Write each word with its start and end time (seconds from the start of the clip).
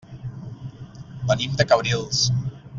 Venim 1.33 1.55
de 1.61 1.69
Cabrils. 1.73 2.27